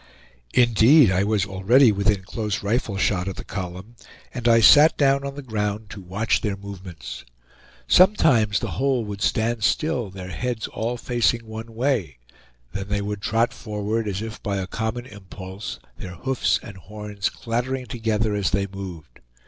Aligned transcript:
Indeed 0.55 1.11
I 1.11 1.23
was 1.23 1.45
already 1.45 1.91
within 1.91 2.23
close 2.23 2.63
rifle 2.63 2.97
shot 2.97 3.27
of 3.27 3.35
the 3.35 3.43
column, 3.43 3.95
and 4.33 4.47
I 4.47 4.59
sat 4.59 4.97
down 4.97 5.23
on 5.23 5.35
the 5.35 5.43
ground 5.43 5.91
to 5.91 6.01
watch 6.01 6.41
their 6.41 6.57
movements. 6.57 7.23
Sometimes 7.87 8.59
the 8.59 8.71
whole 8.71 9.05
would 9.05 9.21
stand 9.21 9.63
still, 9.63 10.09
their 10.09 10.29
heads 10.31 10.65
all 10.65 10.97
facing 10.97 11.45
one 11.45 11.75
way; 11.75 12.17
then 12.73 12.87
they 12.87 13.03
would 13.03 13.21
trot 13.21 13.53
forward, 13.53 14.07
as 14.07 14.23
if 14.23 14.41
by 14.41 14.57
a 14.57 14.65
common 14.65 15.05
impulse, 15.05 15.77
their 15.99 16.15
hoofs 16.15 16.59
and 16.63 16.77
horns 16.77 17.29
clattering 17.29 17.85
together 17.85 18.33
as 18.33 18.49
they 18.49 18.65
moved. 18.65 19.19